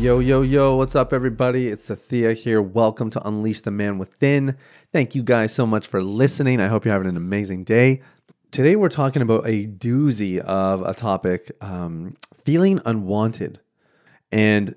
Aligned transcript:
Yo, 0.00 0.18
yo, 0.18 0.40
yo, 0.40 0.76
what's 0.76 0.96
up, 0.96 1.12
everybody? 1.12 1.68
It's 1.68 1.90
Sathiya 1.90 2.34
here. 2.34 2.62
Welcome 2.62 3.10
to 3.10 3.28
Unleash 3.28 3.60
the 3.60 3.70
Man 3.70 3.98
Within. 3.98 4.56
Thank 4.94 5.14
you 5.14 5.22
guys 5.22 5.54
so 5.54 5.66
much 5.66 5.86
for 5.86 6.02
listening. 6.02 6.58
I 6.58 6.68
hope 6.68 6.86
you're 6.86 6.94
having 6.94 7.06
an 7.06 7.18
amazing 7.18 7.64
day. 7.64 8.00
Today, 8.50 8.76
we're 8.76 8.88
talking 8.88 9.20
about 9.20 9.46
a 9.46 9.66
doozy 9.66 10.38
of 10.38 10.80
a 10.80 10.94
topic 10.94 11.52
um, 11.60 12.16
feeling 12.46 12.80
unwanted. 12.86 13.60
And 14.32 14.74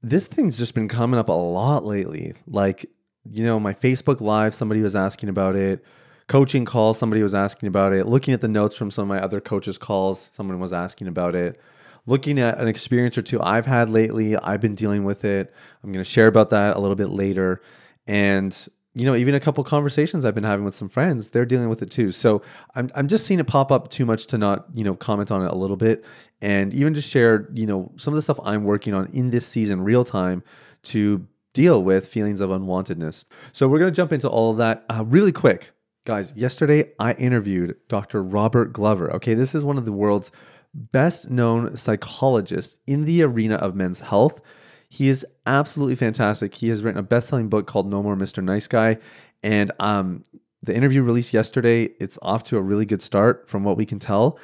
this 0.00 0.28
thing's 0.28 0.58
just 0.58 0.76
been 0.76 0.86
coming 0.86 1.18
up 1.18 1.28
a 1.28 1.32
lot 1.32 1.84
lately. 1.84 2.34
Like, 2.46 2.88
you 3.28 3.42
know, 3.42 3.58
my 3.58 3.74
Facebook 3.74 4.20
Live, 4.20 4.54
somebody 4.54 4.80
was 4.80 4.94
asking 4.94 5.28
about 5.28 5.56
it. 5.56 5.84
Coaching 6.28 6.64
call, 6.64 6.94
somebody 6.94 7.20
was 7.20 7.34
asking 7.34 7.66
about 7.66 7.92
it. 7.92 8.06
Looking 8.06 8.32
at 8.32 8.42
the 8.42 8.48
notes 8.48 8.76
from 8.76 8.92
some 8.92 9.02
of 9.02 9.08
my 9.08 9.20
other 9.20 9.40
coaches' 9.40 9.76
calls, 9.76 10.30
someone 10.34 10.60
was 10.60 10.72
asking 10.72 11.08
about 11.08 11.34
it 11.34 11.60
looking 12.06 12.38
at 12.38 12.58
an 12.58 12.68
experience 12.68 13.18
or 13.18 13.22
two 13.22 13.40
I've 13.42 13.66
had 13.66 13.90
lately. 13.90 14.36
I've 14.36 14.60
been 14.60 14.74
dealing 14.74 15.04
with 15.04 15.24
it. 15.24 15.52
I'm 15.82 15.92
going 15.92 16.04
to 16.04 16.10
share 16.10 16.28
about 16.28 16.50
that 16.50 16.76
a 16.76 16.80
little 16.80 16.96
bit 16.96 17.10
later. 17.10 17.60
And, 18.06 18.56
you 18.94 19.04
know, 19.04 19.16
even 19.16 19.34
a 19.34 19.40
couple 19.40 19.62
conversations 19.64 20.24
I've 20.24 20.34
been 20.34 20.44
having 20.44 20.64
with 20.64 20.74
some 20.74 20.88
friends, 20.88 21.30
they're 21.30 21.44
dealing 21.44 21.68
with 21.68 21.82
it 21.82 21.90
too. 21.90 22.12
So 22.12 22.42
I'm, 22.74 22.90
I'm 22.94 23.08
just 23.08 23.26
seeing 23.26 23.40
it 23.40 23.46
pop 23.46 23.72
up 23.72 23.90
too 23.90 24.06
much 24.06 24.26
to 24.28 24.38
not, 24.38 24.66
you 24.72 24.84
know, 24.84 24.94
comment 24.94 25.30
on 25.30 25.44
it 25.44 25.52
a 25.52 25.56
little 25.56 25.76
bit 25.76 26.04
and 26.40 26.72
even 26.72 26.94
just 26.94 27.10
share, 27.10 27.48
you 27.52 27.66
know, 27.66 27.92
some 27.96 28.14
of 28.14 28.16
the 28.16 28.22
stuff 28.22 28.38
I'm 28.44 28.64
working 28.64 28.94
on 28.94 29.06
in 29.12 29.30
this 29.30 29.46
season, 29.46 29.82
real 29.82 30.04
time, 30.04 30.42
to 30.84 31.26
deal 31.52 31.82
with 31.82 32.06
feelings 32.06 32.40
of 32.40 32.50
unwantedness. 32.50 33.24
So 33.52 33.66
we're 33.66 33.78
going 33.78 33.90
to 33.90 33.96
jump 33.96 34.12
into 34.12 34.28
all 34.28 34.52
of 34.52 34.58
that 34.58 34.84
uh, 34.88 35.04
really 35.06 35.32
quick. 35.32 35.72
Guys, 36.04 36.32
yesterday 36.36 36.92
I 37.00 37.14
interviewed 37.14 37.76
Dr. 37.88 38.22
Robert 38.22 38.72
Glover. 38.72 39.10
Okay, 39.14 39.34
this 39.34 39.56
is 39.56 39.64
one 39.64 39.76
of 39.76 39.86
the 39.86 39.92
world's 39.92 40.30
best 40.76 41.30
known 41.30 41.76
psychologist 41.76 42.78
in 42.86 43.04
the 43.04 43.22
arena 43.22 43.56
of 43.56 43.74
men's 43.74 44.02
health. 44.02 44.40
He 44.88 45.08
is 45.08 45.26
absolutely 45.46 45.96
fantastic. 45.96 46.54
He 46.54 46.68
has 46.68 46.82
written 46.82 46.98
a 46.98 47.02
best 47.02 47.28
selling 47.28 47.48
book 47.48 47.66
called 47.66 47.88
No 47.90 48.02
More 48.02 48.14
Mr. 48.14 48.42
Nice 48.42 48.68
Guy. 48.68 48.98
And 49.42 49.72
um, 49.80 50.22
the 50.62 50.74
interview 50.74 51.02
released 51.02 51.32
yesterday, 51.32 51.84
it's 51.98 52.18
off 52.22 52.44
to 52.44 52.56
a 52.56 52.62
really 52.62 52.84
good 52.84 53.02
start 53.02 53.48
from 53.48 53.64
what 53.64 53.76
we 53.76 53.86
can 53.86 53.98
tell. 53.98 54.38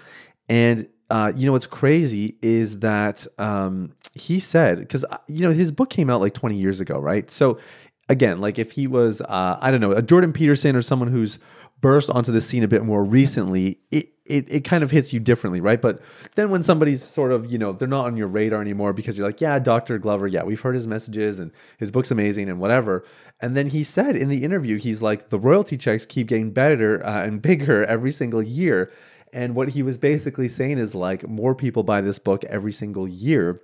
And 0.48 0.88
uh, 1.10 1.32
you 1.36 1.44
know 1.44 1.52
what's 1.52 1.66
crazy 1.66 2.38
is 2.40 2.78
that 2.78 3.26
um, 3.38 3.92
he 4.14 4.40
said 4.40 4.78
because 4.78 5.04
uh, 5.04 5.18
you 5.28 5.42
know 5.42 5.50
his 5.52 5.70
book 5.70 5.90
came 5.90 6.08
out 6.08 6.22
like 6.22 6.32
20 6.32 6.56
years 6.56 6.80
ago, 6.80 6.98
right? 6.98 7.30
So 7.30 7.58
again, 8.08 8.40
like 8.40 8.58
if 8.58 8.72
he 8.72 8.86
was 8.86 9.20
uh, 9.20 9.58
I 9.60 9.70
don't 9.70 9.80
know 9.80 9.92
a 9.92 10.00
Jordan 10.00 10.32
Peterson 10.32 10.74
or 10.74 10.82
someone 10.82 11.08
who's 11.08 11.38
burst 11.82 12.08
onto 12.08 12.32
the 12.32 12.40
scene 12.40 12.62
a 12.62 12.68
bit 12.68 12.84
more 12.84 13.04
recently, 13.04 13.78
it, 13.90 14.06
it, 14.24 14.50
it 14.50 14.60
kind 14.60 14.82
of 14.82 14.90
hits 14.90 15.12
you 15.12 15.20
differently, 15.20 15.60
right? 15.60 15.82
But 15.82 16.00
then 16.36 16.48
when 16.48 16.62
somebody's 16.62 17.02
sort 17.02 17.32
of, 17.32 17.52
you 17.52 17.58
know, 17.58 17.72
they're 17.72 17.88
not 17.88 18.06
on 18.06 18.16
your 18.16 18.28
radar 18.28 18.62
anymore 18.62 18.94
because 18.94 19.18
you're 19.18 19.26
like, 19.26 19.40
yeah, 19.40 19.58
Dr. 19.58 19.98
Glover, 19.98 20.26
yeah, 20.26 20.44
we've 20.44 20.60
heard 20.60 20.74
his 20.74 20.86
messages 20.86 21.38
and 21.38 21.50
his 21.76 21.90
book's 21.90 22.10
amazing 22.10 22.48
and 22.48 22.58
whatever. 22.58 23.04
And 23.40 23.54
then 23.56 23.68
he 23.68 23.84
said 23.84 24.16
in 24.16 24.30
the 24.30 24.44
interview, 24.44 24.78
he's 24.78 25.02
like, 25.02 25.28
the 25.28 25.38
royalty 25.38 25.76
checks 25.76 26.06
keep 26.06 26.28
getting 26.28 26.52
better 26.52 27.04
uh, 27.04 27.24
and 27.24 27.42
bigger 27.42 27.84
every 27.84 28.12
single 28.12 28.42
year. 28.42 28.90
And 29.32 29.54
what 29.54 29.70
he 29.70 29.82
was 29.82 29.98
basically 29.98 30.48
saying 30.48 30.78
is 30.78 30.94
like, 30.94 31.28
more 31.28 31.54
people 31.54 31.82
buy 31.82 32.00
this 32.00 32.18
book 32.18 32.44
every 32.44 32.72
single 32.72 33.08
year. 33.08 33.60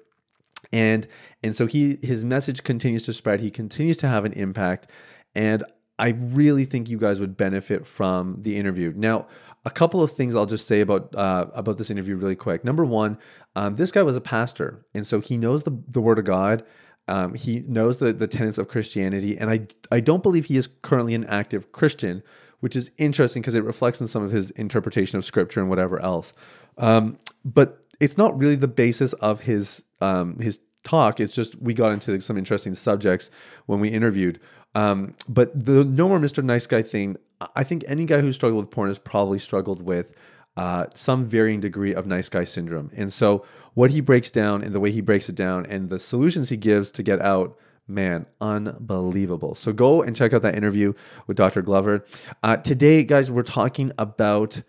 And 0.72 1.06
and 1.42 1.54
so 1.54 1.66
he 1.66 1.98
his 2.02 2.24
message 2.24 2.64
continues 2.64 3.06
to 3.06 3.12
spread. 3.12 3.40
He 3.40 3.50
continues 3.50 3.96
to 3.98 4.08
have 4.08 4.24
an 4.24 4.32
impact. 4.32 4.90
And 5.34 5.62
I 5.98 6.10
really 6.10 6.64
think 6.64 6.88
you 6.88 6.98
guys 6.98 7.18
would 7.20 7.36
benefit 7.36 7.86
from 7.86 8.42
the 8.42 8.56
interview. 8.56 8.92
Now, 8.94 9.26
a 9.64 9.70
couple 9.70 10.02
of 10.02 10.12
things 10.12 10.34
I'll 10.34 10.46
just 10.46 10.66
say 10.66 10.80
about 10.80 11.14
uh, 11.14 11.46
about 11.52 11.78
this 11.78 11.90
interview 11.90 12.16
really 12.16 12.36
quick. 12.36 12.64
Number 12.64 12.84
one, 12.84 13.18
um, 13.56 13.76
this 13.76 13.90
guy 13.90 14.02
was 14.02 14.16
a 14.16 14.20
pastor, 14.20 14.86
and 14.94 15.06
so 15.06 15.20
he 15.20 15.36
knows 15.36 15.64
the 15.64 15.82
the 15.88 16.00
Word 16.00 16.18
of 16.18 16.24
God. 16.24 16.64
Um, 17.08 17.34
he 17.34 17.60
knows 17.60 17.98
the 17.98 18.12
the 18.12 18.28
tenets 18.28 18.58
of 18.58 18.68
Christianity, 18.68 19.36
and 19.36 19.50
I 19.50 19.66
I 19.90 20.00
don't 20.00 20.22
believe 20.22 20.46
he 20.46 20.56
is 20.56 20.68
currently 20.82 21.14
an 21.14 21.24
active 21.24 21.72
Christian, 21.72 22.22
which 22.60 22.76
is 22.76 22.90
interesting 22.98 23.42
because 23.42 23.54
it 23.54 23.64
reflects 23.64 24.00
in 24.00 24.06
some 24.06 24.22
of 24.22 24.30
his 24.30 24.50
interpretation 24.50 25.18
of 25.18 25.24
Scripture 25.24 25.60
and 25.60 25.68
whatever 25.68 26.00
else. 26.00 26.32
Um, 26.76 27.18
but 27.44 27.84
it's 28.00 28.16
not 28.16 28.38
really 28.38 28.56
the 28.56 28.68
basis 28.68 29.12
of 29.14 29.40
his 29.40 29.82
um, 30.00 30.38
his 30.38 30.60
talk. 30.84 31.20
It's 31.20 31.34
just 31.34 31.60
we 31.60 31.74
got 31.74 31.92
into 31.92 32.20
some 32.20 32.38
interesting 32.38 32.74
subjects 32.74 33.30
when 33.66 33.80
we 33.80 33.88
interviewed. 33.88 34.40
Um, 34.78 35.14
but 35.28 35.64
the 35.64 35.84
no 35.84 36.08
more 36.08 36.20
Mr. 36.20 36.42
Nice 36.42 36.66
Guy 36.66 36.82
thing, 36.82 37.16
I 37.56 37.64
think 37.64 37.84
any 37.88 38.04
guy 38.04 38.20
who 38.20 38.32
struggled 38.32 38.64
with 38.64 38.70
porn 38.70 38.88
has 38.88 38.98
probably 38.98 39.40
struggled 39.40 39.82
with 39.82 40.14
uh, 40.56 40.86
some 40.94 41.24
varying 41.24 41.60
degree 41.60 41.94
of 41.94 42.06
nice 42.06 42.28
guy 42.28 42.44
syndrome. 42.44 42.90
And 42.94 43.12
so 43.12 43.44
what 43.74 43.90
he 43.90 44.00
breaks 44.00 44.30
down 44.30 44.62
and 44.62 44.72
the 44.74 44.80
way 44.80 44.90
he 44.90 45.00
breaks 45.00 45.28
it 45.28 45.34
down 45.34 45.66
and 45.66 45.88
the 45.88 45.98
solutions 45.98 46.48
he 46.48 46.56
gives 46.56 46.90
to 46.92 47.02
get 47.02 47.20
out, 47.20 47.56
man, 47.86 48.26
unbelievable. 48.40 49.54
So 49.54 49.72
go 49.72 50.02
and 50.02 50.14
check 50.16 50.32
out 50.32 50.42
that 50.42 50.56
interview 50.56 50.94
with 51.26 51.36
Dr. 51.36 51.62
Glover. 51.62 52.04
Uh, 52.42 52.56
today, 52.56 53.04
guys, 53.04 53.30
we're 53.30 53.42
talking 53.44 53.92
about 53.98 54.62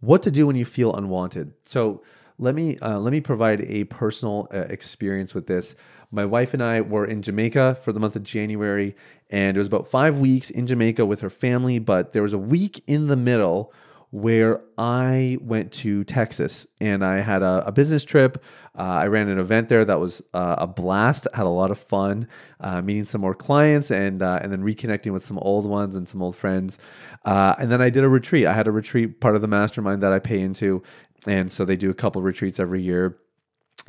what 0.00 0.22
to 0.24 0.30
do 0.30 0.46
when 0.46 0.56
you 0.56 0.64
feel 0.64 0.92
unwanted. 0.94 1.52
So 1.64 2.02
let 2.38 2.54
me 2.54 2.78
uh, 2.78 2.98
let 2.98 3.12
me 3.12 3.20
provide 3.20 3.62
a 3.62 3.84
personal 3.84 4.48
uh, 4.52 4.60
experience 4.68 5.34
with 5.34 5.46
this. 5.46 5.74
My 6.10 6.24
wife 6.24 6.54
and 6.54 6.62
I 6.62 6.80
were 6.80 7.04
in 7.04 7.22
Jamaica 7.22 7.78
for 7.80 7.92
the 7.92 8.00
month 8.00 8.16
of 8.16 8.22
January, 8.22 8.94
and 9.30 9.56
it 9.56 9.60
was 9.60 9.66
about 9.66 9.88
five 9.88 10.18
weeks 10.18 10.50
in 10.50 10.66
Jamaica 10.66 11.04
with 11.04 11.20
her 11.20 11.30
family. 11.30 11.78
But 11.78 12.12
there 12.12 12.22
was 12.22 12.32
a 12.32 12.38
week 12.38 12.82
in 12.86 13.08
the 13.08 13.16
middle 13.16 13.72
where 14.10 14.62
I 14.78 15.36
went 15.40 15.72
to 15.72 16.04
Texas 16.04 16.66
and 16.80 17.04
I 17.04 17.20
had 17.20 17.42
a, 17.42 17.64
a 17.66 17.72
business 17.72 18.04
trip. 18.04 18.42
Uh, 18.74 18.82
I 18.82 19.06
ran 19.08 19.28
an 19.28 19.38
event 19.38 19.68
there 19.68 19.84
that 19.84 19.98
was 19.98 20.22
uh, 20.32 20.56
a 20.58 20.66
blast. 20.66 21.26
Had 21.34 21.44
a 21.44 21.50
lot 21.50 21.70
of 21.70 21.78
fun, 21.78 22.28
uh, 22.60 22.82
meeting 22.82 23.04
some 23.04 23.20
more 23.20 23.34
clients 23.34 23.90
and 23.90 24.22
uh, 24.22 24.38
and 24.40 24.52
then 24.52 24.62
reconnecting 24.62 25.12
with 25.12 25.24
some 25.24 25.38
old 25.38 25.66
ones 25.66 25.96
and 25.96 26.08
some 26.08 26.22
old 26.22 26.36
friends. 26.36 26.78
Uh, 27.24 27.56
and 27.58 27.70
then 27.70 27.82
I 27.82 27.90
did 27.90 28.04
a 28.04 28.08
retreat. 28.08 28.46
I 28.46 28.52
had 28.52 28.68
a 28.68 28.72
retreat 28.72 29.20
part 29.20 29.34
of 29.34 29.42
the 29.42 29.48
mastermind 29.48 30.02
that 30.02 30.12
I 30.12 30.18
pay 30.18 30.40
into, 30.40 30.82
and 31.26 31.50
so 31.50 31.64
they 31.64 31.76
do 31.76 31.90
a 31.90 31.94
couple 31.94 32.22
retreats 32.22 32.60
every 32.60 32.82
year. 32.82 33.18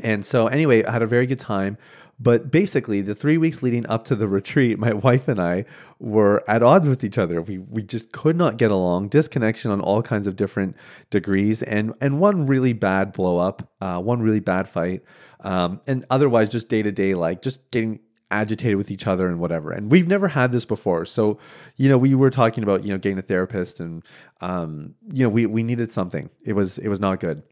And 0.04 0.26
so 0.26 0.48
anyway, 0.48 0.84
I 0.84 0.92
had 0.92 1.02
a 1.02 1.08
very 1.08 1.26
good 1.26 1.40
time. 1.40 1.78
But 2.20 2.50
basically, 2.50 3.02
the 3.02 3.14
three 3.14 3.38
weeks 3.38 3.62
leading 3.62 3.86
up 3.88 4.04
to 4.06 4.16
the 4.16 4.28
retreat, 4.40 4.80
my 4.80 4.94
wife 4.94 5.28
and 5.28 5.40
I 5.40 5.66
were 6.00 6.44
at 6.50 6.64
odds 6.64 6.88
with 6.88 7.04
each 7.04 7.18
other. 7.18 7.42
We 7.42 7.60
we 7.60 7.84
just 7.84 8.12
could 8.12 8.36
not 8.36 8.58
get 8.58 8.72
along. 8.72 9.10
Disconnection 9.10 9.72
on 9.72 9.82
all 9.82 10.02
kinds 10.02 10.26
of 10.26 10.36
different 10.36 10.76
degrees, 11.10 11.62
and 11.62 11.94
and 12.02 12.20
one 12.20 12.48
really 12.48 12.74
bad 12.74 13.12
blow 13.12 13.38
up, 13.38 13.72
uh, 13.82 14.00
one 14.00 14.22
really 14.22 14.40
bad 14.40 14.68
fight, 14.68 15.04
um, 15.42 15.80
and 15.88 16.06
otherwise 16.10 16.50
just 16.50 16.70
day 16.70 16.82
to 16.82 16.92
day, 16.92 17.14
like 17.14 17.42
just 17.44 17.70
getting 17.70 18.00
agitated 18.30 18.78
with 18.78 18.92
each 18.92 19.08
other 19.08 19.28
and 19.28 19.40
whatever. 19.40 19.72
And 19.72 19.92
we've 19.92 20.08
never 20.08 20.30
had 20.30 20.52
this 20.52 20.66
before, 20.66 21.06
so 21.06 21.38
you 21.76 21.90
know 21.90 21.98
we 21.98 22.16
were 22.16 22.30
talking 22.30 22.64
about 22.64 22.84
you 22.84 22.90
know 22.90 22.98
getting 22.98 23.18
a 23.18 23.24
therapist, 23.24 23.80
and 23.80 24.04
um, 24.42 24.96
you 25.14 25.24
know 25.24 25.30
we 25.30 25.46
we 25.46 25.64
needed 25.64 25.92
something. 25.92 26.30
It 26.44 26.54
was 26.54 26.78
it 26.78 26.88
was 26.88 27.00
not 27.00 27.20
good. 27.20 27.44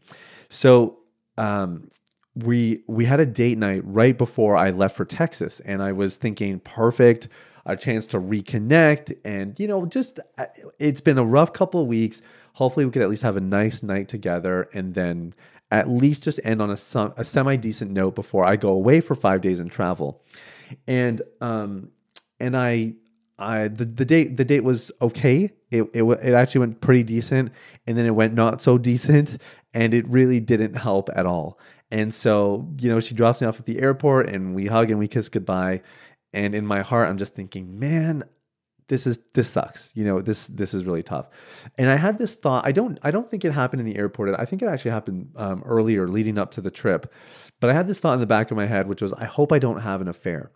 So 0.48 0.98
um, 1.38 1.90
we 2.34 2.82
we 2.86 3.06
had 3.06 3.20
a 3.20 3.26
date 3.26 3.58
night 3.58 3.82
right 3.84 4.16
before 4.16 4.56
I 4.56 4.70
left 4.70 4.96
for 4.96 5.04
Texas, 5.04 5.60
and 5.60 5.82
I 5.82 5.92
was 5.92 6.16
thinking, 6.16 6.60
perfect, 6.60 7.28
a 7.64 7.76
chance 7.76 8.06
to 8.08 8.18
reconnect, 8.18 9.16
and 9.24 9.58
you 9.58 9.66
know, 9.66 9.86
just 9.86 10.20
uh, 10.38 10.46
it's 10.78 11.00
been 11.00 11.18
a 11.18 11.24
rough 11.24 11.52
couple 11.52 11.80
of 11.80 11.86
weeks. 11.86 12.22
Hopefully, 12.54 12.86
we 12.86 12.92
could 12.92 13.02
at 13.02 13.08
least 13.08 13.22
have 13.22 13.36
a 13.36 13.40
nice 13.40 13.82
night 13.82 14.08
together, 14.08 14.68
and 14.72 14.94
then 14.94 15.34
at 15.70 15.88
least 15.88 16.24
just 16.24 16.38
end 16.44 16.62
on 16.62 16.70
a, 16.70 17.12
a 17.16 17.24
semi 17.24 17.56
decent 17.56 17.90
note 17.90 18.14
before 18.14 18.44
I 18.44 18.56
go 18.56 18.70
away 18.70 19.00
for 19.00 19.14
five 19.14 19.40
days 19.40 19.60
and 19.60 19.70
travel. 19.70 20.22
And 20.86 21.22
um, 21.40 21.90
and 22.40 22.56
I 22.56 22.94
I 23.38 23.68
the, 23.68 23.84
the 23.84 24.04
date 24.04 24.36
the 24.36 24.44
date 24.44 24.64
was 24.64 24.90
okay. 25.00 25.52
It, 25.70 25.84
it 25.94 26.02
it 26.02 26.34
actually 26.34 26.60
went 26.60 26.80
pretty 26.80 27.02
decent, 27.02 27.52
and 27.86 27.98
then 27.98 28.06
it 28.06 28.14
went 28.14 28.34
not 28.34 28.62
so 28.62 28.78
decent, 28.90 29.38
and 29.74 29.94
it 29.94 30.08
really 30.08 30.40
didn't 30.40 30.74
help 30.74 31.08
at 31.14 31.26
all. 31.26 31.58
And 31.90 32.12
so, 32.12 32.68
you 32.80 32.90
know, 32.90 33.00
she 33.00 33.14
drops 33.14 33.40
me 33.40 33.46
off 33.46 33.60
at 33.60 33.66
the 33.66 33.80
airport 33.80 34.28
and 34.28 34.54
we 34.54 34.66
hug 34.66 34.90
and 34.90 34.98
we 34.98 35.08
kiss 35.08 35.28
goodbye. 35.28 35.82
And 36.32 36.54
in 36.54 36.66
my 36.66 36.82
heart, 36.82 37.08
I'm 37.08 37.16
just 37.18 37.34
thinking, 37.34 37.78
man, 37.78 38.24
this 38.88 39.06
is 39.06 39.18
this 39.34 39.48
sucks. 39.48 39.92
You 39.94 40.04
know, 40.04 40.20
this 40.20 40.46
this 40.46 40.74
is 40.74 40.84
really 40.84 41.02
tough. 41.02 41.28
And 41.76 41.90
I 41.90 41.96
had 41.96 42.18
this 42.18 42.34
thought. 42.34 42.66
I 42.66 42.72
don't 42.72 42.98
I 43.02 43.10
don't 43.10 43.30
think 43.30 43.44
it 43.44 43.52
happened 43.52 43.80
in 43.80 43.86
the 43.86 43.96
airport. 43.96 44.34
I 44.38 44.44
think 44.44 44.62
it 44.62 44.66
actually 44.66 44.92
happened 44.92 45.32
um, 45.36 45.62
earlier, 45.64 46.08
leading 46.08 46.38
up 46.38 46.50
to 46.52 46.60
the 46.60 46.70
trip. 46.70 47.12
But 47.60 47.70
I 47.70 47.72
had 47.72 47.86
this 47.86 47.98
thought 47.98 48.14
in 48.14 48.20
the 48.20 48.26
back 48.26 48.50
of 48.50 48.56
my 48.56 48.66
head, 48.66 48.86
which 48.86 49.02
was, 49.02 49.12
I 49.14 49.24
hope 49.24 49.50
I 49.50 49.58
don't 49.58 49.80
have 49.80 50.00
an 50.00 50.08
affair. 50.08 50.50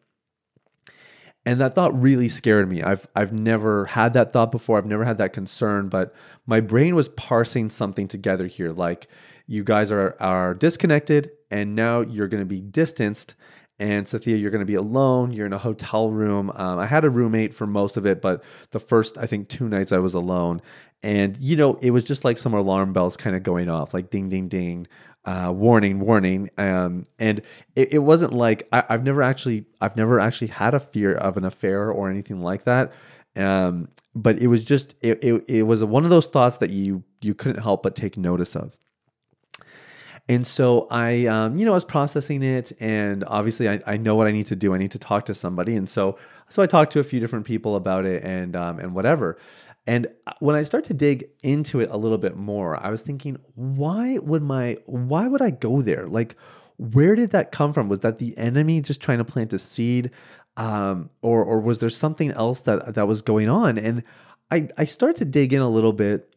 And 1.47 1.59
that 1.61 1.75
thought 1.75 1.99
really 1.99 2.29
scared 2.29 2.69
me. 2.69 2.83
I've 2.83 3.07
I've 3.17 3.33
never 3.33 3.87
had 3.87 4.13
that 4.13 4.33
thought 4.33 4.53
before. 4.53 4.77
I've 4.79 4.87
never 4.87 5.05
had 5.05 5.19
that 5.19 5.33
concern, 5.33 5.89
but 5.89 6.15
my 6.47 6.61
brain 6.61 6.95
was 6.95 7.09
parsing 7.09 7.71
something 7.71 8.07
together 8.07 8.47
here. 8.47 8.73
Like 8.73 9.09
you 9.47 9.65
guys 9.65 9.91
are 9.91 10.17
are 10.21 10.55
disconnected, 10.55 11.31
and 11.51 11.75
now 11.75 12.03
you're 12.03 12.29
going 12.29 12.43
to 12.43 12.47
be 12.47 12.61
distanced 12.61 13.35
and 13.81 14.07
Sathiya, 14.07 14.39
you're 14.39 14.51
going 14.51 14.61
to 14.61 14.67
be 14.67 14.75
alone. 14.75 15.33
You're 15.33 15.47
in 15.47 15.55
a 15.55 15.59
hotel 15.59 16.11
room. 16.11 16.53
Um, 16.55 16.79
I 16.79 16.87
had 16.87 17.05
a 17.05 17.11
roommate 17.11 17.55
for 17.55 17.67
most 17.67 17.97
of 17.97 18.05
it, 18.05 18.21
but 18.21 18.45
the 18.73 18.79
first, 18.79 19.17
I 19.17 19.27
think, 19.27 19.49
two 19.49 19.69
nights 19.69 19.91
I 19.91 19.99
was 19.99 20.13
alone. 20.13 20.61
And, 21.03 21.39
you 21.39 21.57
know, 21.57 21.79
it 21.81 21.91
was 21.91 22.05
just 22.05 22.23
like 22.23 22.37
some 22.37 22.53
alarm 22.53 22.93
bells 22.93 23.17
kind 23.17 23.35
of 23.35 23.43
going 23.43 23.71
off, 23.71 23.95
like 23.95 24.11
ding, 24.11 24.29
ding, 24.29 24.49
ding, 24.49 24.87
uh, 25.25 25.51
warning, 25.57 25.99
warning. 25.99 26.51
Um, 26.59 27.07
and 27.19 27.41
it, 27.75 27.95
it 27.95 27.99
wasn't 28.01 28.35
like 28.35 28.69
I, 28.71 28.85
have 28.89 29.03
never 29.03 29.23
actually, 29.23 29.65
I've 29.81 29.97
never 29.97 30.21
actually 30.21 30.49
had 30.49 30.75
a 30.75 30.81
fear 30.81 31.15
of 31.15 31.39
an 31.39 31.47
affair 31.47 31.91
or 31.91 32.11
anything 32.11 32.43
like 32.43 32.65
that. 32.65 32.93
Um, 33.35 33.89
but 34.15 34.39
it 34.41 34.49
was 34.49 34.63
just, 34.63 34.95
it, 35.01 35.25
it, 35.25 35.49
it 35.49 35.63
was 35.63 35.83
one 35.83 36.05
of 36.05 36.11
those 36.11 36.27
thoughts 36.27 36.59
that 36.59 36.69
you 36.69 37.05
you 37.23 37.35
couldn't 37.35 37.63
help 37.63 37.83
but 37.83 37.95
take 37.95 38.17
notice 38.17 38.57
of. 38.57 38.77
And 40.31 40.47
so 40.47 40.87
I, 40.93 41.27
um, 41.27 41.57
you 41.57 41.65
know, 41.65 41.73
I 41.73 41.75
was 41.75 41.85
processing 41.85 42.45
it, 42.45 42.71
and 42.81 43.25
obviously 43.27 43.69
I, 43.69 43.81
I 43.85 43.97
know 43.97 44.15
what 44.15 44.29
I 44.29 44.31
need 44.31 44.47
to 44.47 44.55
do. 44.55 44.73
I 44.73 44.79
need 44.79 44.93
to 44.93 44.99
talk 44.99 45.25
to 45.25 45.35
somebody, 45.35 45.75
and 45.75 45.91
so 45.91 46.17
so 46.49 46.63
I 46.63 46.67
talked 46.67 46.93
to 46.93 47.01
a 47.01 47.03
few 47.03 47.19
different 47.19 47.47
people 47.47 47.75
about 47.75 48.07
it, 48.07 48.23
and 48.23 48.55
um, 48.55 48.79
and 48.79 48.95
whatever. 48.95 49.37
And 49.89 50.07
when 50.39 50.55
I 50.55 50.63
start 50.63 50.85
to 50.85 50.95
dig 50.95 51.25
into 51.43 51.81
it 51.81 51.91
a 51.91 51.97
little 51.97 52.17
bit 52.17 52.37
more, 52.37 52.81
I 52.81 52.91
was 52.91 53.03
thinking, 53.03 53.39
why 53.57 54.19
would 54.19 54.45
my 54.45 54.77
why 54.87 55.27
would 55.27 55.43
I 55.43 55.51
go 55.51 55.83
there? 55.83 56.07
Like, 56.07 56.37
where 56.77 57.17
did 57.17 57.31
that 57.31 57.51
come 57.51 57.73
from? 57.73 57.89
Was 57.89 57.99
that 58.01 58.21
the 58.21 58.39
enemy 58.39 58.81
just 58.83 59.01
trying 59.01 59.19
to 59.19 59.25
plant 59.25 59.53
a 59.53 59.59
seed, 59.59 60.13
um, 60.57 61.11
or 61.23 61.43
or 61.43 61.59
was 61.59 61.81
there 61.81 61.91
something 61.91 62.31
else 62.31 62.61
that 62.61 62.95
that 62.95 63.09
was 63.09 63.21
going 63.21 63.49
on? 63.49 63.79
And 63.79 64.05
I 64.49 64.69
I 64.79 64.85
started 64.85 65.17
to 65.17 65.25
dig 65.25 65.53
in 65.53 65.61
a 65.61 65.69
little 65.69 65.93
bit, 65.93 66.37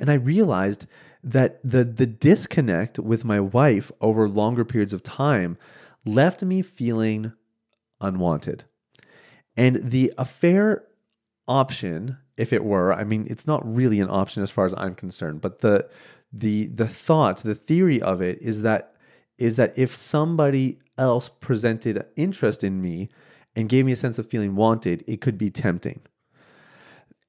and 0.00 0.10
I 0.10 0.14
realized 0.14 0.86
that 1.22 1.60
the 1.64 1.84
the 1.84 2.06
disconnect 2.06 2.98
with 2.98 3.24
my 3.24 3.40
wife 3.40 3.90
over 4.00 4.28
longer 4.28 4.64
periods 4.64 4.92
of 4.92 5.02
time 5.02 5.58
left 6.04 6.42
me 6.42 6.62
feeling 6.62 7.32
unwanted. 8.00 8.64
And 9.56 9.76
the 9.76 10.12
affair 10.16 10.84
option, 11.48 12.18
if 12.36 12.52
it 12.52 12.64
were, 12.64 12.92
I 12.94 13.04
mean, 13.04 13.26
it's 13.28 13.46
not 13.46 13.66
really 13.66 14.00
an 14.00 14.08
option 14.08 14.42
as 14.42 14.50
far 14.50 14.66
as 14.66 14.74
I'm 14.76 14.94
concerned, 14.94 15.40
but 15.40 15.60
the 15.60 15.88
the 16.32 16.66
the 16.66 16.86
thought, 16.86 17.38
the 17.38 17.54
theory 17.54 18.00
of 18.00 18.20
it 18.20 18.40
is 18.40 18.62
that 18.62 18.94
is 19.38 19.56
that 19.56 19.78
if 19.78 19.94
somebody 19.94 20.78
else 20.96 21.28
presented 21.28 22.04
interest 22.16 22.64
in 22.64 22.82
me 22.82 23.08
and 23.56 23.68
gave 23.68 23.84
me 23.84 23.92
a 23.92 23.96
sense 23.96 24.18
of 24.18 24.26
feeling 24.26 24.54
wanted, 24.54 25.04
it 25.06 25.20
could 25.20 25.38
be 25.38 25.50
tempting. 25.50 26.00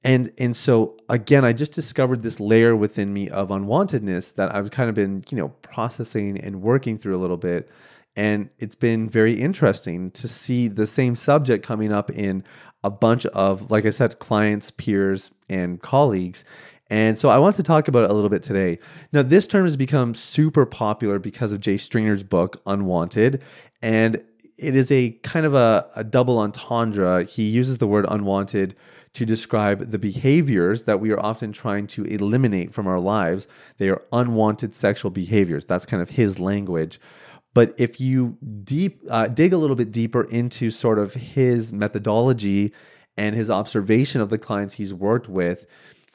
And 0.02 0.32
and 0.38 0.56
so 0.56 0.96
again, 1.08 1.44
I 1.44 1.52
just 1.52 1.72
discovered 1.72 2.22
this 2.22 2.40
layer 2.40 2.74
within 2.74 3.12
me 3.12 3.28
of 3.28 3.48
unwantedness 3.48 4.34
that 4.36 4.54
I've 4.54 4.70
kind 4.70 4.88
of 4.88 4.94
been, 4.94 5.24
you 5.30 5.36
know, 5.36 5.48
processing 5.62 6.38
and 6.38 6.62
working 6.62 6.96
through 6.96 7.16
a 7.16 7.20
little 7.20 7.36
bit. 7.36 7.68
And 8.16 8.50
it's 8.58 8.74
been 8.74 9.08
very 9.08 9.40
interesting 9.40 10.10
to 10.12 10.26
see 10.26 10.68
the 10.68 10.86
same 10.86 11.14
subject 11.14 11.64
coming 11.64 11.92
up 11.92 12.10
in 12.10 12.44
a 12.82 12.90
bunch 12.90 13.26
of, 13.26 13.70
like 13.70 13.86
I 13.86 13.90
said, 13.90 14.18
clients, 14.18 14.70
peers, 14.70 15.30
and 15.48 15.80
colleagues. 15.80 16.44
And 16.88 17.16
so 17.16 17.28
I 17.28 17.38
want 17.38 17.54
to 17.56 17.62
talk 17.62 17.86
about 17.86 18.04
it 18.04 18.10
a 18.10 18.14
little 18.14 18.30
bit 18.30 18.42
today. 18.42 18.80
Now, 19.12 19.22
this 19.22 19.46
term 19.46 19.64
has 19.64 19.76
become 19.76 20.14
super 20.14 20.66
popular 20.66 21.20
because 21.20 21.52
of 21.52 21.60
Jay 21.60 21.76
Stringer's 21.76 22.24
book, 22.24 22.60
Unwanted. 22.66 23.42
And 23.80 24.24
it 24.58 24.74
is 24.74 24.90
a 24.90 25.12
kind 25.22 25.46
of 25.46 25.54
a, 25.54 25.88
a 25.94 26.02
double 26.02 26.38
entendre. 26.38 27.24
He 27.24 27.44
uses 27.44 27.78
the 27.78 27.86
word 27.86 28.06
unwanted 28.08 28.74
to 29.14 29.26
describe 29.26 29.90
the 29.90 29.98
behaviors 29.98 30.84
that 30.84 31.00
we 31.00 31.10
are 31.10 31.20
often 31.20 31.52
trying 31.52 31.86
to 31.88 32.04
eliminate 32.04 32.72
from 32.72 32.86
our 32.86 33.00
lives. 33.00 33.48
They 33.78 33.88
are 33.88 34.02
unwanted 34.12 34.74
sexual 34.74 35.10
behaviors. 35.10 35.64
That's 35.66 35.86
kind 35.86 36.02
of 36.02 36.10
his 36.10 36.38
language. 36.38 37.00
But 37.52 37.74
if 37.78 38.00
you 38.00 38.38
deep 38.62 39.02
uh, 39.10 39.26
dig 39.26 39.52
a 39.52 39.56
little 39.56 39.74
bit 39.74 39.90
deeper 39.90 40.22
into 40.22 40.70
sort 40.70 40.98
of 40.98 41.14
his 41.14 41.72
methodology 41.72 42.72
and 43.16 43.34
his 43.34 43.50
observation 43.50 44.20
of 44.20 44.30
the 44.30 44.38
clients 44.38 44.74
he's 44.74 44.94
worked 44.94 45.28
with, 45.28 45.66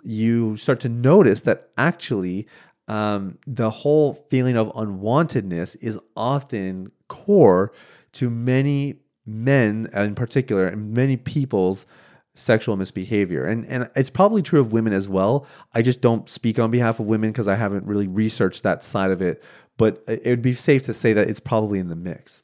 you 0.03 0.55
start 0.55 0.79
to 0.81 0.89
notice 0.89 1.41
that 1.41 1.69
actually 1.77 2.47
um, 2.87 3.37
the 3.45 3.69
whole 3.69 4.13
feeling 4.29 4.55
of 4.55 4.71
unwantedness 4.73 5.75
is 5.81 5.99
often 6.15 6.91
core 7.07 7.73
to 8.13 8.29
many 8.29 8.99
men 9.25 9.89
in 9.93 10.15
particular 10.15 10.67
and 10.67 10.93
many 10.93 11.17
people's 11.17 11.85
sexual 12.35 12.77
misbehavior. 12.77 13.45
And 13.45 13.65
and 13.65 13.89
it's 13.95 14.09
probably 14.09 14.41
true 14.41 14.59
of 14.59 14.71
women 14.71 14.93
as 14.93 15.09
well. 15.09 15.47
I 15.73 15.81
just 15.81 16.01
don't 16.01 16.29
speak 16.29 16.59
on 16.59 16.69
behalf 16.69 16.99
of 16.99 17.07
women 17.07 17.31
because 17.31 17.47
I 17.47 17.55
haven't 17.55 17.85
really 17.85 18.07
researched 18.07 18.63
that 18.63 18.83
side 18.83 19.11
of 19.11 19.21
it, 19.21 19.41
but 19.77 20.03
it 20.07 20.27
would 20.27 20.41
be 20.41 20.53
safe 20.53 20.83
to 20.83 20.93
say 20.93 21.13
that 21.13 21.29
it's 21.29 21.39
probably 21.39 21.79
in 21.79 21.87
the 21.87 21.95
mix. 21.95 22.43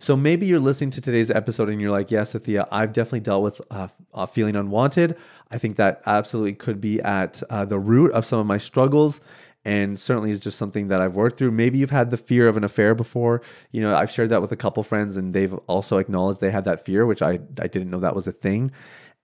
So 0.00 0.16
maybe 0.16 0.46
you're 0.46 0.60
listening 0.60 0.90
to 0.90 1.00
today's 1.00 1.28
episode 1.28 1.68
and 1.68 1.80
you're 1.80 1.90
like, 1.90 2.12
"Yes, 2.12 2.34
Sathiya, 2.34 2.68
I've 2.70 2.92
definitely 2.92 3.20
dealt 3.20 3.42
with 3.42 3.60
uh, 3.70 3.88
uh, 4.14 4.26
feeling 4.26 4.54
unwanted. 4.54 5.16
I 5.50 5.58
think 5.58 5.76
that 5.76 6.02
absolutely 6.06 6.52
could 6.52 6.80
be 6.80 7.00
at 7.00 7.42
uh, 7.50 7.64
the 7.64 7.80
root 7.80 8.12
of 8.12 8.24
some 8.24 8.38
of 8.38 8.46
my 8.46 8.58
struggles." 8.58 9.20
And 9.68 10.00
certainly 10.00 10.30
is 10.30 10.40
just 10.40 10.56
something 10.56 10.88
that 10.88 11.02
I've 11.02 11.14
worked 11.14 11.36
through. 11.36 11.50
Maybe 11.50 11.76
you've 11.76 11.90
had 11.90 12.10
the 12.10 12.16
fear 12.16 12.48
of 12.48 12.56
an 12.56 12.64
affair 12.64 12.94
before. 12.94 13.42
You 13.70 13.82
know, 13.82 13.94
I've 13.94 14.10
shared 14.10 14.30
that 14.30 14.40
with 14.40 14.50
a 14.50 14.56
couple 14.56 14.82
friends, 14.82 15.18
and 15.18 15.34
they've 15.34 15.52
also 15.66 15.98
acknowledged 15.98 16.40
they 16.40 16.50
had 16.50 16.64
that 16.64 16.82
fear, 16.86 17.04
which 17.04 17.20
I 17.20 17.32
I 17.60 17.66
didn't 17.66 17.90
know 17.90 18.00
that 18.00 18.14
was 18.14 18.26
a 18.26 18.32
thing. 18.32 18.72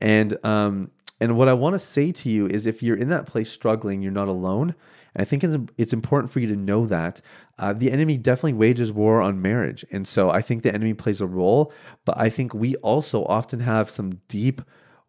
And 0.02 0.36
um 0.44 0.90
and 1.18 1.38
what 1.38 1.48
I 1.48 1.54
want 1.54 1.74
to 1.74 1.78
say 1.78 2.12
to 2.12 2.28
you 2.28 2.46
is, 2.46 2.66
if 2.66 2.82
you're 2.82 2.96
in 2.96 3.08
that 3.08 3.24
place 3.24 3.50
struggling, 3.50 4.02
you're 4.02 4.12
not 4.12 4.28
alone. 4.28 4.74
And 5.14 5.22
I 5.22 5.24
think 5.24 5.44
it's, 5.44 5.56
it's 5.78 5.92
important 5.94 6.30
for 6.30 6.40
you 6.40 6.48
to 6.48 6.56
know 6.56 6.84
that 6.86 7.22
uh, 7.58 7.72
the 7.72 7.90
enemy 7.90 8.18
definitely 8.18 8.54
wages 8.54 8.92
war 8.92 9.22
on 9.22 9.40
marriage. 9.40 9.84
And 9.92 10.06
so 10.06 10.28
I 10.28 10.42
think 10.42 10.62
the 10.62 10.74
enemy 10.74 10.92
plays 10.92 11.20
a 11.22 11.26
role, 11.26 11.72
but 12.04 12.18
I 12.18 12.28
think 12.28 12.52
we 12.52 12.74
also 12.76 13.24
often 13.26 13.60
have 13.60 13.88
some 13.88 14.20
deep 14.28 14.60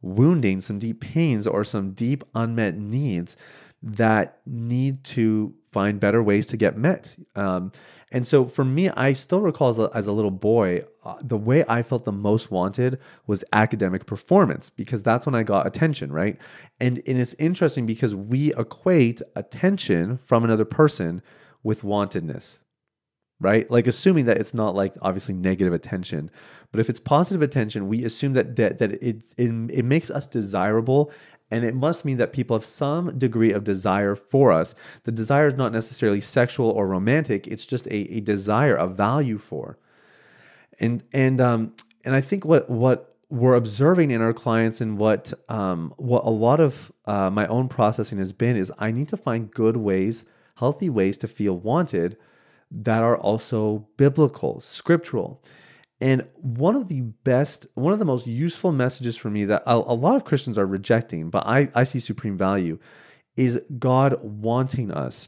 wounding, 0.01 0.61
some 0.61 0.77
deep 0.77 1.01
pains, 1.01 1.47
or 1.47 1.63
some 1.63 1.91
deep 1.91 2.23
unmet 2.35 2.77
needs 2.77 3.35
that 3.85 4.39
need 4.47 5.03
to 5.03 5.53
find 5.71 5.99
better 5.99 6.23
ways 6.23 6.47
to 6.47 6.57
get 6.57 6.75
met. 6.75 7.15
Um, 7.35 7.71
and 8.11 8.27
so 8.27 8.45
for 8.45 8.65
me, 8.65 8.89
I 8.89 9.13
still 9.13 9.41
recall 9.41 9.69
as 9.69 9.77
a, 9.77 9.89
as 9.93 10.07
a 10.07 10.11
little 10.11 10.31
boy, 10.31 10.85
uh, 11.03 11.17
the 11.21 11.37
way 11.37 11.63
I 11.67 11.83
felt 11.83 12.03
the 12.03 12.11
most 12.11 12.49
wanted 12.49 12.97
was 13.27 13.43
academic 13.53 14.07
performance 14.07 14.71
because 14.71 15.03
that's 15.03 15.27
when 15.27 15.35
I 15.35 15.43
got 15.43 15.67
attention, 15.67 16.11
right? 16.11 16.39
And, 16.79 17.01
and 17.05 17.19
it's 17.19 17.35
interesting 17.37 17.85
because 17.85 18.15
we 18.15 18.53
equate 18.55 19.21
attention 19.35 20.17
from 20.17 20.43
another 20.43 20.65
person 20.65 21.21
with 21.61 21.83
wantedness, 21.83 22.59
right? 23.39 23.69
Like 23.69 23.85
assuming 23.85 24.25
that 24.25 24.37
it's 24.37 24.53
not 24.53 24.73
like 24.73 24.95
obviously 25.03 25.35
negative 25.35 25.73
attention, 25.73 26.31
but 26.71 26.79
if 26.79 26.89
it's 26.89 26.99
positive 26.99 27.43
attention, 27.43 27.87
we 27.87 28.03
assume 28.03 28.33
that 28.33 28.55
that, 28.55 28.79
that 28.79 28.93
it, 28.93 29.23
it, 29.37 29.51
it 29.69 29.85
makes 29.85 30.09
us 30.09 30.25
desirable 30.25 31.11
and 31.55 31.63
it 31.63 31.73
must 31.73 32.03
mean 32.03 32.17
that 32.17 32.33
people 32.33 32.55
have 32.55 32.65
some 32.65 33.17
degree 33.17 33.51
of 33.51 33.63
desire 33.63 34.15
for 34.15 34.51
us. 34.51 34.75
The 35.03 35.11
desire 35.11 35.47
is 35.47 35.53
not 35.53 35.71
necessarily 35.71 36.21
sexual 36.21 36.69
or 36.69 36.87
romantic, 36.87 37.47
it's 37.47 37.65
just 37.65 37.87
a, 37.87 38.17
a 38.17 38.19
desire, 38.19 38.75
a 38.75 38.87
value 38.87 39.37
for. 39.37 39.77
And 40.79 41.03
and 41.13 41.39
um 41.39 41.73
and 42.03 42.13
I 42.13 42.21
think 42.21 42.43
what 42.43 42.69
what 42.69 43.15
we're 43.29 43.55
observing 43.55 44.11
in 44.11 44.21
our 44.21 44.33
clients 44.33 44.81
and 44.81 44.97
what 44.97 45.33
um, 45.49 45.93
what 45.97 46.23
a 46.25 46.29
lot 46.29 46.59
of 46.59 46.91
uh, 47.05 47.29
my 47.29 47.47
own 47.47 47.67
processing 47.67 48.19
has 48.19 48.33
been 48.33 48.55
is 48.55 48.71
I 48.77 48.91
need 48.91 49.07
to 49.09 49.17
find 49.17 49.49
good 49.49 49.77
ways, 49.77 50.25
healthy 50.57 50.89
ways 50.89 51.17
to 51.19 51.27
feel 51.27 51.57
wanted 51.57 52.17
that 52.71 53.01
are 53.03 53.17
also 53.17 53.87
biblical, 53.97 54.59
scriptural. 54.61 55.41
And 56.01 56.27
one 56.35 56.75
of 56.75 56.89
the 56.89 57.01
best, 57.01 57.67
one 57.75 57.93
of 57.93 57.99
the 57.99 58.05
most 58.05 58.27
useful 58.27 58.71
messages 58.71 59.15
for 59.15 59.29
me 59.29 59.45
that 59.45 59.63
a, 59.65 59.75
a, 59.75 59.95
lot 59.95 60.17
of 60.17 60.25
Christians 60.25 60.57
are 60.57 60.65
rejecting, 60.65 61.29
but 61.29 61.45
I, 61.45 61.69
I 61.73 61.83
see 61.85 61.99
supreme 61.99 62.37
value, 62.37 62.79
is 63.37 63.61
God 63.79 64.19
wanting 64.21 64.91
us. 64.91 65.27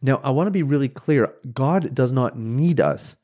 Now, 0.00 0.20
I 0.22 0.30
want 0.30 0.46
to 0.46 0.52
be 0.52 0.62
really 0.62 0.88
clear. 0.88 1.34
God 1.52 1.94
does 1.94 2.12
not 2.12 2.38
need 2.38 2.80
us. 2.80 3.16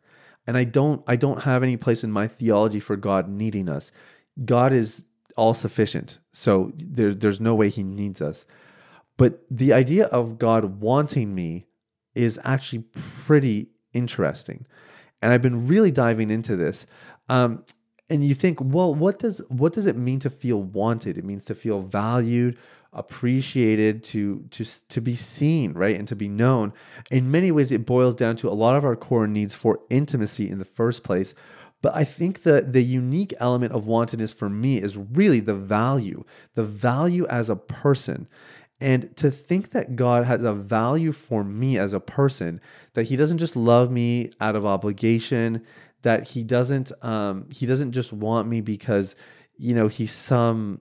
And 0.46 0.56
I 0.56 0.64
don't 0.64 1.02
I 1.06 1.16
don't 1.16 1.42
have 1.42 1.62
any 1.62 1.76
place 1.76 2.02
in 2.02 2.10
my 2.10 2.26
theology 2.26 2.80
for 2.80 2.96
God 2.96 3.28
needing 3.28 3.68
us. 3.68 3.92
God 4.44 4.72
is 4.72 5.04
all 5.36 5.52
sufficient. 5.52 6.18
So 6.32 6.72
there, 6.74 7.12
there's 7.12 7.40
no 7.40 7.54
way 7.54 7.68
he 7.68 7.82
needs 7.82 8.22
us. 8.22 8.46
But 9.18 9.42
the 9.50 9.74
idea 9.74 10.06
of 10.06 10.38
God 10.38 10.80
wanting 10.80 11.34
me 11.34 11.66
is 12.14 12.40
actually 12.44 12.84
pretty 12.94 13.68
interesting 13.92 14.64
and 15.22 15.32
I've 15.32 15.42
been 15.42 15.66
really 15.66 15.90
diving 15.90 16.30
into 16.30 16.56
this. 16.56 16.86
Um, 17.28 17.64
and 18.10 18.26
you 18.26 18.34
think, 18.34 18.58
well, 18.60 18.94
what 18.94 19.18
does 19.18 19.42
what 19.48 19.72
does 19.72 19.86
it 19.86 19.96
mean 19.96 20.18
to 20.20 20.30
feel 20.30 20.62
wanted? 20.62 21.18
It 21.18 21.24
means 21.24 21.44
to 21.46 21.54
feel 21.54 21.82
valued, 21.82 22.56
appreciated, 22.92 24.02
to 24.04 24.44
to 24.50 24.64
to 24.64 25.00
be 25.00 25.14
seen, 25.14 25.72
right, 25.74 25.96
and 25.96 26.08
to 26.08 26.16
be 26.16 26.28
known. 26.28 26.72
In 27.10 27.30
many 27.30 27.50
ways, 27.52 27.70
it 27.70 27.84
boils 27.84 28.14
down 28.14 28.36
to 28.36 28.48
a 28.48 28.54
lot 28.54 28.76
of 28.76 28.84
our 28.84 28.96
core 28.96 29.26
needs 29.26 29.54
for 29.54 29.80
intimacy 29.90 30.48
in 30.48 30.58
the 30.58 30.64
first 30.64 31.04
place. 31.04 31.34
But 31.82 31.94
I 31.94 32.04
think 32.04 32.42
the 32.42 32.62
the 32.62 32.82
unique 32.82 33.34
element 33.38 33.72
of 33.72 33.84
wantedness 33.84 34.34
for 34.34 34.48
me 34.48 34.78
is 34.78 34.96
really 34.96 35.40
the 35.40 35.54
value, 35.54 36.24
the 36.54 36.64
value 36.64 37.26
as 37.26 37.50
a 37.50 37.56
person. 37.56 38.26
And 38.80 39.16
to 39.16 39.30
think 39.30 39.70
that 39.70 39.96
God 39.96 40.24
has 40.24 40.44
a 40.44 40.52
value 40.52 41.10
for 41.10 41.42
me 41.42 41.76
as 41.76 41.92
a 41.92 42.00
person, 42.00 42.60
that 42.94 43.04
He 43.04 43.16
doesn't 43.16 43.38
just 43.38 43.56
love 43.56 43.90
me 43.90 44.30
out 44.40 44.54
of 44.54 44.64
obligation, 44.64 45.64
that 46.02 46.30
He 46.30 46.44
doesn't 46.44 46.92
um, 47.02 47.48
He 47.50 47.66
doesn't 47.66 47.92
just 47.92 48.12
want 48.12 48.48
me 48.48 48.60
because 48.60 49.16
you 49.56 49.74
know 49.74 49.88
He's 49.88 50.12
some 50.12 50.80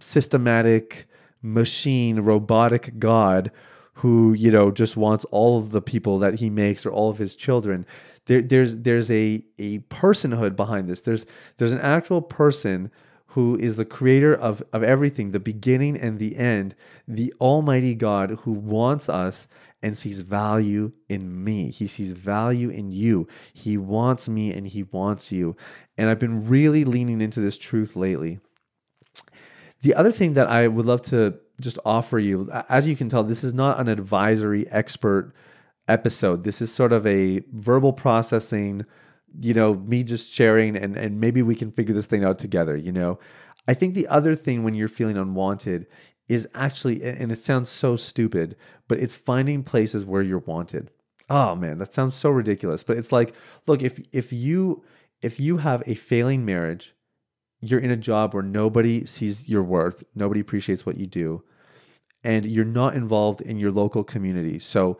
systematic 0.00 1.06
machine, 1.42 2.20
robotic 2.20 2.98
God 2.98 3.50
who 3.98 4.32
you 4.32 4.50
know 4.50 4.70
just 4.70 4.96
wants 4.96 5.26
all 5.26 5.58
of 5.58 5.72
the 5.72 5.82
people 5.82 6.18
that 6.18 6.36
He 6.36 6.48
makes 6.48 6.86
or 6.86 6.90
all 6.90 7.10
of 7.10 7.18
His 7.18 7.34
children. 7.34 7.84
There, 8.26 8.40
there's 8.40 8.76
there's 8.78 9.10
a 9.10 9.44
a 9.58 9.80
personhood 9.90 10.56
behind 10.56 10.88
this. 10.88 11.02
There's 11.02 11.26
there's 11.58 11.72
an 11.72 11.80
actual 11.80 12.22
person 12.22 12.90
who 13.34 13.56
is 13.56 13.76
the 13.76 13.84
creator 13.84 14.32
of, 14.32 14.62
of 14.72 14.84
everything, 14.84 15.32
the 15.32 15.40
beginning 15.40 15.98
and 15.98 16.20
the 16.20 16.36
end, 16.36 16.74
the 17.06 17.34
Almighty 17.40 17.92
God 17.92 18.30
who 18.42 18.52
wants 18.52 19.08
us 19.08 19.48
and 19.82 19.98
sees 19.98 20.20
value 20.20 20.92
in 21.08 21.42
me. 21.42 21.72
He 21.72 21.88
sees 21.88 22.12
value 22.12 22.70
in 22.70 22.92
you. 22.92 23.26
He 23.52 23.76
wants 23.76 24.28
me 24.28 24.52
and 24.52 24.68
he 24.68 24.84
wants 24.84 25.32
you. 25.32 25.56
And 25.98 26.08
I've 26.08 26.20
been 26.20 26.48
really 26.48 26.84
leaning 26.84 27.20
into 27.20 27.40
this 27.40 27.58
truth 27.58 27.96
lately. 27.96 28.38
The 29.82 29.94
other 29.94 30.12
thing 30.12 30.34
that 30.34 30.46
I 30.46 30.68
would 30.68 30.86
love 30.86 31.02
to 31.02 31.38
just 31.60 31.78
offer 31.84 32.20
you, 32.20 32.48
as 32.68 32.86
you 32.86 32.94
can 32.94 33.08
tell, 33.08 33.24
this 33.24 33.42
is 33.42 33.52
not 33.52 33.80
an 33.80 33.88
advisory 33.88 34.70
expert 34.70 35.34
episode. 35.88 36.44
This 36.44 36.62
is 36.62 36.72
sort 36.72 36.92
of 36.92 37.04
a 37.04 37.40
verbal 37.52 37.92
processing 37.92 38.86
you 39.38 39.54
know, 39.54 39.74
me 39.74 40.02
just 40.02 40.32
sharing 40.32 40.76
and 40.76 40.96
and 40.96 41.20
maybe 41.20 41.42
we 41.42 41.54
can 41.54 41.70
figure 41.70 41.94
this 41.94 42.06
thing 42.06 42.24
out 42.24 42.38
together, 42.38 42.76
you 42.76 42.92
know. 42.92 43.18
I 43.66 43.74
think 43.74 43.94
the 43.94 44.08
other 44.08 44.34
thing 44.34 44.62
when 44.62 44.74
you're 44.74 44.88
feeling 44.88 45.16
unwanted 45.16 45.86
is 46.28 46.48
actually 46.54 47.02
and 47.02 47.32
it 47.32 47.38
sounds 47.38 47.68
so 47.68 47.96
stupid, 47.96 48.56
but 48.88 48.98
it's 48.98 49.16
finding 49.16 49.62
places 49.62 50.04
where 50.04 50.22
you're 50.22 50.38
wanted. 50.38 50.90
Oh 51.28 51.54
man, 51.54 51.78
that 51.78 51.94
sounds 51.94 52.14
so 52.14 52.30
ridiculous, 52.30 52.84
but 52.84 52.96
it's 52.96 53.12
like, 53.12 53.34
look, 53.66 53.82
if 53.82 54.00
if 54.12 54.32
you 54.32 54.84
if 55.22 55.40
you 55.40 55.58
have 55.58 55.82
a 55.86 55.94
failing 55.94 56.44
marriage, 56.44 56.94
you're 57.60 57.80
in 57.80 57.90
a 57.90 57.96
job 57.96 58.34
where 58.34 58.42
nobody 58.42 59.06
sees 59.06 59.48
your 59.48 59.62
worth, 59.62 60.04
nobody 60.14 60.40
appreciates 60.40 60.84
what 60.84 60.98
you 60.98 61.06
do, 61.06 61.42
and 62.22 62.44
you're 62.44 62.64
not 62.64 62.94
involved 62.94 63.40
in 63.40 63.58
your 63.58 63.70
local 63.70 64.04
community. 64.04 64.58
So 64.58 64.98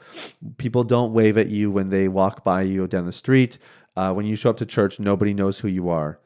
people 0.56 0.82
don't 0.84 1.12
wave 1.12 1.36
at 1.36 1.48
you 1.48 1.70
when 1.70 1.90
they 1.90 2.08
walk 2.08 2.42
by 2.42 2.62
you 2.62 2.86
down 2.86 3.06
the 3.06 3.12
street. 3.12 3.58
Uh, 3.96 4.12
when 4.12 4.26
you 4.26 4.36
show 4.36 4.50
up 4.50 4.56
to 4.56 4.66
church, 4.66 4.98
nobody 4.98 5.32
knows 5.32 5.60
who 5.60 5.68
you 5.68 5.88
are. 5.88 6.18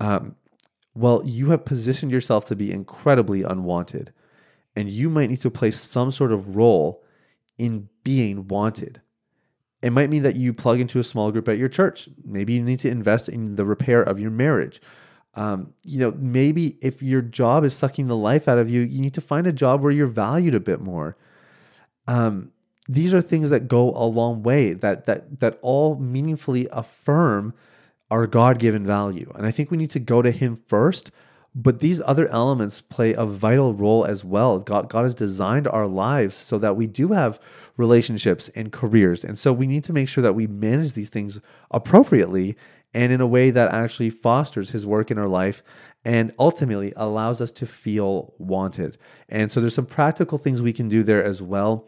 Um, 0.00 0.36
well, 0.94 1.22
you 1.24 1.50
have 1.50 1.64
positioned 1.64 2.12
yourself 2.12 2.46
to 2.46 2.56
be 2.56 2.70
incredibly 2.70 3.42
unwanted, 3.42 4.12
and 4.76 4.88
you 4.88 5.10
might 5.10 5.30
need 5.30 5.40
to 5.40 5.50
play 5.50 5.70
some 5.70 6.10
sort 6.10 6.32
of 6.32 6.56
role 6.56 7.02
in 7.58 7.88
being 8.04 8.46
wanted. 8.46 9.00
It 9.82 9.92
might 9.92 10.08
mean 10.08 10.22
that 10.22 10.36
you 10.36 10.54
plug 10.54 10.80
into 10.80 10.98
a 10.98 11.04
small 11.04 11.30
group 11.30 11.48
at 11.48 11.58
your 11.58 11.68
church. 11.68 12.08
Maybe 12.24 12.54
you 12.54 12.62
need 12.62 12.78
to 12.80 12.88
invest 12.88 13.28
in 13.28 13.56
the 13.56 13.66
repair 13.66 14.02
of 14.02 14.18
your 14.18 14.30
marriage. 14.30 14.80
Um, 15.34 15.74
you 15.82 15.98
know, 15.98 16.12
maybe 16.16 16.78
if 16.80 17.02
your 17.02 17.20
job 17.20 17.64
is 17.64 17.74
sucking 17.74 18.06
the 18.06 18.16
life 18.16 18.48
out 18.48 18.58
of 18.58 18.70
you, 18.70 18.80
you 18.80 19.00
need 19.00 19.14
to 19.14 19.20
find 19.20 19.46
a 19.46 19.52
job 19.52 19.82
where 19.82 19.92
you're 19.92 20.06
valued 20.06 20.54
a 20.54 20.60
bit 20.60 20.80
more. 20.80 21.16
Um, 22.06 22.52
these 22.88 23.14
are 23.14 23.20
things 23.20 23.50
that 23.50 23.68
go 23.68 23.90
a 23.90 24.04
long 24.04 24.42
way 24.42 24.72
that 24.72 25.06
that 25.06 25.40
that 25.40 25.58
all 25.62 25.96
meaningfully 25.96 26.68
affirm 26.70 27.54
our 28.10 28.26
god-given 28.26 28.86
value. 28.86 29.32
And 29.34 29.46
i 29.46 29.50
think 29.50 29.70
we 29.70 29.76
need 29.76 29.90
to 29.90 30.00
go 30.00 30.22
to 30.22 30.30
him 30.30 30.56
first 30.56 31.10
but 31.54 31.78
these 31.78 32.02
other 32.04 32.26
elements 32.28 32.80
play 32.80 33.12
a 33.12 33.24
vital 33.24 33.74
role 33.74 34.04
as 34.04 34.24
well. 34.24 34.58
God, 34.58 34.88
god 34.88 35.04
has 35.04 35.14
designed 35.14 35.68
our 35.68 35.86
lives 35.86 36.36
so 36.36 36.58
that 36.58 36.74
we 36.74 36.86
do 36.88 37.08
have 37.08 37.38
relationships 37.76 38.48
and 38.56 38.72
careers. 38.72 39.24
And 39.24 39.38
so 39.38 39.52
we 39.52 39.68
need 39.68 39.84
to 39.84 39.92
make 39.92 40.08
sure 40.08 40.22
that 40.22 40.34
we 40.34 40.48
manage 40.48 40.92
these 40.92 41.10
things 41.10 41.40
appropriately 41.70 42.56
and 42.92 43.12
in 43.12 43.20
a 43.20 43.26
way 43.26 43.50
that 43.50 43.72
actually 43.72 44.10
fosters 44.10 44.70
his 44.70 44.84
work 44.84 45.10
in 45.10 45.18
our 45.18 45.28
life 45.28 45.62
and 46.04 46.32
ultimately 46.38 46.92
allows 46.96 47.40
us 47.40 47.52
to 47.52 47.66
feel 47.66 48.34
wanted. 48.38 48.98
And 49.28 49.50
so 49.50 49.60
there's 49.60 49.74
some 49.74 49.86
practical 49.86 50.38
things 50.38 50.60
we 50.60 50.72
can 50.72 50.88
do 50.88 51.02
there 51.02 51.24
as 51.24 51.40
well 51.40 51.86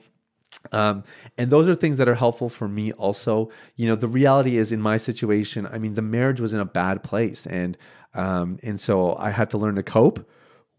um, 0.72 1.04
and 1.38 1.50
those 1.50 1.68
are 1.68 1.74
things 1.74 1.98
that 1.98 2.08
are 2.08 2.14
helpful 2.14 2.48
for 2.48 2.68
me 2.68 2.92
also. 2.92 3.50
You 3.76 3.86
know, 3.86 3.96
the 3.96 4.08
reality 4.08 4.56
is 4.56 4.72
in 4.72 4.80
my 4.80 4.96
situation, 4.96 5.66
I 5.66 5.78
mean, 5.78 5.94
the 5.94 6.02
marriage 6.02 6.40
was 6.40 6.54
in 6.54 6.60
a 6.60 6.64
bad 6.64 7.02
place. 7.02 7.46
And, 7.46 7.76
um, 8.14 8.58
and 8.62 8.80
so 8.80 9.16
I 9.16 9.30
had 9.30 9.50
to 9.50 9.58
learn 9.58 9.76
to 9.76 9.82
cope 9.82 10.28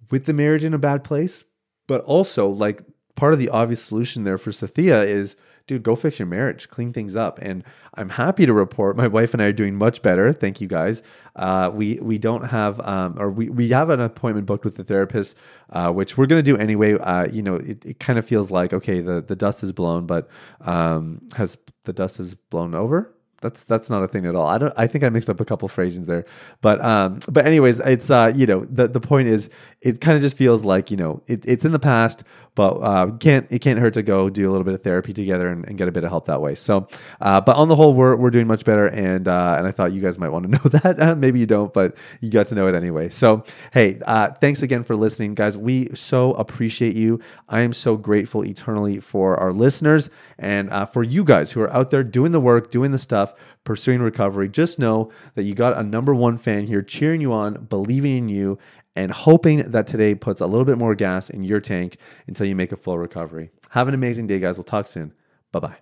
with 0.09 0.25
the 0.25 0.33
marriage 0.33 0.63
in 0.63 0.73
a 0.73 0.79
bad 0.79 1.03
place. 1.03 1.43
But 1.87 2.01
also, 2.01 2.49
like, 2.49 2.81
part 3.15 3.33
of 3.33 3.39
the 3.39 3.49
obvious 3.49 3.83
solution 3.83 4.23
there 4.23 4.37
for 4.37 4.51
Sathiya 4.51 5.05
is 5.05 5.35
dude, 5.67 5.83
go 5.83 5.95
fix 5.95 6.17
your 6.17 6.25
marriage, 6.25 6.69
clean 6.69 6.93
things 6.93 7.15
up. 7.15 7.37
And 7.39 7.63
I'm 7.93 8.09
happy 8.09 8.45
to 8.45 8.53
report 8.53 8.95
my 8.95 9.07
wife 9.07 9.33
and 9.33 9.43
I 9.43 9.47
are 9.47 9.53
doing 9.53 9.75
much 9.75 10.01
better. 10.01 10.33
Thank 10.33 10.61
you 10.61 10.67
guys. 10.67 11.03
Uh, 11.35 11.69
we 11.73 11.99
we 11.99 12.17
don't 12.17 12.45
have 12.45 12.79
um, 12.81 13.15
or 13.19 13.29
we, 13.29 13.49
we 13.49 13.69
have 13.69 13.89
an 13.89 13.99
appointment 13.99 14.47
booked 14.47 14.65
with 14.65 14.77
the 14.77 14.83
therapist, 14.83 15.37
uh, 15.69 15.91
which 15.91 16.17
we're 16.17 16.25
gonna 16.25 16.41
do 16.41 16.57
anyway. 16.57 16.97
Uh, 16.97 17.27
you 17.27 17.43
know, 17.43 17.55
it, 17.55 17.85
it 17.85 17.99
kind 17.99 18.17
of 18.17 18.25
feels 18.25 18.49
like 18.49 18.73
okay, 18.73 19.01
the 19.01 19.21
the 19.21 19.35
dust 19.35 19.63
is 19.63 19.71
blown, 19.71 20.07
but 20.07 20.29
um, 20.61 21.21
has 21.35 21.57
the 21.83 21.93
dust 21.93 22.19
is 22.19 22.35
blown 22.35 22.73
over? 22.73 23.13
That's 23.41 23.63
that's 23.63 23.89
not 23.89 24.01
a 24.03 24.07
thing 24.07 24.25
at 24.25 24.35
all. 24.35 24.47
I 24.47 24.57
don't. 24.57 24.73
I 24.77 24.87
think 24.87 25.03
I 25.03 25.09
mixed 25.09 25.29
up 25.29 25.39
a 25.39 25.45
couple 25.45 25.67
phrasings 25.67 26.07
there, 26.07 26.25
but 26.61 26.83
um, 26.83 27.19
but 27.29 27.45
anyways, 27.45 27.79
it's 27.79 28.09
uh, 28.09 28.33
you 28.35 28.47
know, 28.47 28.65
the 28.65 28.87
the 28.87 28.99
point 28.99 29.27
is, 29.27 29.51
it 29.81 30.01
kind 30.01 30.15
of 30.15 30.23
just 30.23 30.35
feels 30.35 30.65
like 30.65 30.89
you 30.89 30.97
know, 30.97 31.21
it, 31.27 31.45
it's 31.45 31.63
in 31.63 31.71
the 31.71 31.79
past, 31.79 32.23
but 32.55 32.77
uh, 32.77 33.11
can't 33.19 33.45
it 33.51 33.59
can't 33.59 33.77
hurt 33.77 33.93
to 33.93 34.01
go 34.01 34.31
do 34.31 34.49
a 34.49 34.51
little 34.51 34.63
bit 34.63 34.73
of 34.73 34.81
therapy 34.81 35.13
together 35.13 35.49
and, 35.49 35.63
and 35.67 35.77
get 35.77 35.87
a 35.87 35.91
bit 35.91 36.03
of 36.03 36.09
help 36.09 36.25
that 36.25 36.41
way. 36.41 36.55
So, 36.55 36.87
uh, 37.21 37.39
but 37.39 37.55
on 37.55 37.67
the 37.67 37.75
whole, 37.75 37.93
we're 37.93 38.15
we're 38.15 38.31
doing 38.31 38.47
much 38.47 38.65
better, 38.65 38.87
and 38.87 39.27
uh, 39.27 39.55
and 39.59 39.67
I 39.67 39.71
thought 39.71 39.91
you 39.91 40.01
guys 40.01 40.17
might 40.17 40.29
want 40.29 40.45
to 40.45 40.51
know 40.51 40.79
that. 40.79 40.99
Uh, 40.99 41.15
maybe 41.15 41.39
you 41.39 41.45
don't, 41.45 41.71
but 41.71 41.95
you 42.21 42.31
got 42.31 42.47
to 42.47 42.55
know 42.55 42.65
it 42.67 42.73
anyway. 42.73 43.09
So, 43.09 43.43
hey, 43.71 43.99
uh, 44.07 44.31
thanks 44.31 44.63
again 44.63 44.81
for 44.81 44.95
listening, 44.95 45.35
guys. 45.35 45.55
We 45.55 45.93
so 45.93 46.33
appreciate 46.33 46.95
you. 46.95 47.19
I 47.47 47.61
am 47.61 47.73
so 47.73 47.97
grateful 47.97 48.43
eternally 48.43 48.99
for 48.99 49.37
our 49.37 49.53
listeners 49.53 50.09
and 50.39 50.71
uh, 50.71 50.85
for 50.85 51.03
you 51.03 51.23
guys 51.23 51.51
who 51.51 51.61
are 51.61 51.71
out 51.71 51.91
there 51.91 52.03
doing 52.03 52.31
the 52.31 52.39
work, 52.39 52.71
doing 52.71 52.91
the 52.91 52.99
stuff, 52.99 53.26
pursuing 53.63 54.01
recovery. 54.01 54.49
Just 54.49 54.79
know 54.79 55.11
that 55.35 55.43
you 55.43 55.53
got 55.53 55.77
a 55.77 55.83
number 55.83 56.13
one 56.13 56.37
fan 56.37 56.67
here 56.67 56.81
cheering 56.81 57.21
you 57.21 57.33
on, 57.33 57.65
believing 57.65 58.17
in 58.17 58.29
you, 58.29 58.57
and 58.95 59.11
hoping 59.11 59.59
that 59.63 59.87
today 59.87 60.15
puts 60.15 60.41
a 60.41 60.47
little 60.47 60.65
bit 60.65 60.77
more 60.77 60.95
gas 60.95 61.29
in 61.29 61.43
your 61.43 61.61
tank 61.61 61.97
until 62.27 62.47
you 62.47 62.55
make 62.55 62.71
a 62.71 62.75
full 62.75 62.97
recovery. 62.97 63.51
Have 63.69 63.87
an 63.87 63.93
amazing 63.93 64.27
day, 64.27 64.39
guys. 64.39 64.57
We'll 64.57 64.63
talk 64.63 64.87
soon. 64.87 65.13
Bye 65.51 65.59
bye. 65.59 65.77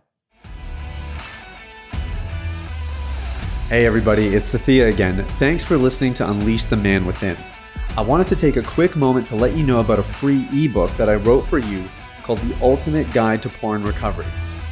Hey, 3.70 3.88
everybody, 3.88 4.28
it's 4.28 4.54
Sathiya 4.54 4.94
again. 4.94 5.24
Thanks 5.40 5.64
for 5.64 5.76
listening 5.76 6.14
to 6.16 6.30
Unleash 6.30 6.66
the 6.66 6.78
Man 6.78 7.06
Within. 7.06 7.36
I 7.98 8.02
wanted 8.02 8.28
to 8.28 8.36
take 8.36 8.58
a 8.58 8.62
quick 8.62 8.96
moment 8.96 9.26
to 9.28 9.36
let 9.36 9.56
you 9.56 9.66
know 9.66 9.80
about 9.80 9.98
a 9.98 10.04
free 10.04 10.48
ebook 10.52 10.92
that 10.98 11.10
I 11.10 11.16
wrote 11.16 11.48
for 11.48 11.58
you 11.58 11.86
called 12.24 12.40
The 12.40 12.56
Ultimate 12.62 13.10
Guide 13.12 13.42
to 13.44 13.50
Porn 13.50 13.84
Recovery. 13.84 14.26